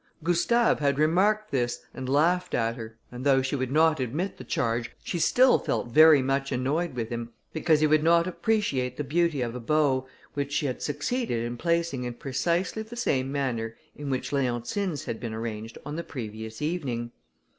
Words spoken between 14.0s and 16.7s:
which Leontine's had been arranged on the previous